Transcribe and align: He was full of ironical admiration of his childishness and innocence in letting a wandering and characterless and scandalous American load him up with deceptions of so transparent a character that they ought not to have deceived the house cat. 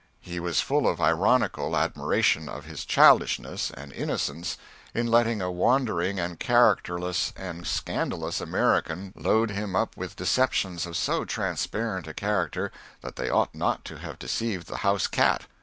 He 0.19 0.39
was 0.39 0.61
full 0.61 0.87
of 0.87 0.99
ironical 0.99 1.77
admiration 1.77 2.49
of 2.49 2.65
his 2.65 2.85
childishness 2.85 3.69
and 3.69 3.93
innocence 3.93 4.57
in 4.95 5.05
letting 5.05 5.43
a 5.43 5.51
wandering 5.51 6.17
and 6.19 6.39
characterless 6.39 7.31
and 7.35 7.67
scandalous 7.67 8.41
American 8.41 9.13
load 9.15 9.51
him 9.51 9.75
up 9.75 9.95
with 9.95 10.15
deceptions 10.15 10.87
of 10.87 10.97
so 10.97 11.23
transparent 11.23 12.07
a 12.07 12.15
character 12.15 12.71
that 13.01 13.15
they 13.15 13.29
ought 13.29 13.53
not 13.53 13.85
to 13.85 13.99
have 13.99 14.17
deceived 14.17 14.65
the 14.65 14.77
house 14.77 15.05
cat. 15.05 15.45